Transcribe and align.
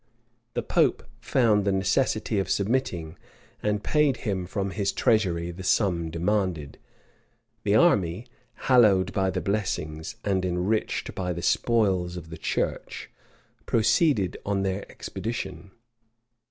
The 0.55 0.63
pope 0.63 1.03
found 1.19 1.63
the 1.63 1.71
necessity 1.71 2.39
of 2.39 2.49
submitting, 2.49 3.19
and 3.61 3.83
paid 3.83 4.17
him 4.17 4.47
from 4.47 4.71
his 4.71 4.91
treasury 4.91 5.51
the 5.51 5.61
sum 5.61 6.09
demanded.[*] 6.09 6.79
The 7.61 7.75
army, 7.75 8.25
hallowed 8.65 9.13
by 9.13 9.29
the 9.29 9.41
blessings, 9.41 10.15
and 10.23 10.43
enriched 10.43 11.13
by 11.13 11.33
the 11.33 11.43
spoils, 11.43 12.17
of 12.17 12.31
the 12.31 12.37
church, 12.39 13.11
proceeded 13.67 14.37
on 14.43 14.63
their 14.63 14.89
expedition. 14.89 15.69